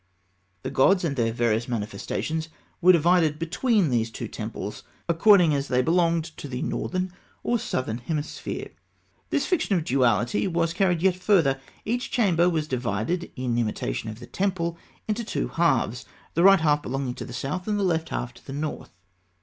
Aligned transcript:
The 0.63 0.71
gods 0.71 1.03
and 1.03 1.15
their 1.15 1.31
various 1.31 1.67
manifestations 1.67 2.49
were 2.81 2.91
divided 2.93 3.37
between 3.37 3.91
these 3.91 4.09
two 4.09 4.27
temples, 4.27 4.81
according 5.07 5.53
as 5.53 5.67
they 5.67 5.83
belonged 5.83 6.23
to 6.37 6.47
the 6.47 6.63
northern 6.63 7.13
or 7.43 7.59
southern 7.59 7.99
hemisphere. 7.99 8.71
This 9.29 9.45
fiction 9.45 9.75
of 9.75 9.83
duality 9.83 10.47
was 10.47 10.73
carried 10.73 11.03
yet 11.03 11.15
further. 11.15 11.61
Each 11.85 12.09
chamber 12.09 12.49
was 12.49 12.67
divided, 12.67 13.29
in 13.35 13.59
imitation 13.59 14.09
of 14.09 14.19
the 14.19 14.25
temple, 14.25 14.75
into 15.07 15.23
two 15.23 15.49
halves, 15.49 16.03
the 16.33 16.41
right 16.41 16.61
half 16.61 16.81
belonging 16.81 17.13
to 17.13 17.25
the 17.25 17.31
south, 17.31 17.67
and 17.67 17.77
the 17.79 17.83
left 17.83 18.09
half 18.09 18.33
to 18.33 18.43
the 18.47 18.53
north. 18.53 18.89